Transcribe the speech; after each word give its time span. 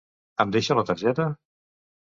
Em 0.45 0.55
deixa 0.55 0.79
la 0.79 0.85
targeta.? 0.89 1.31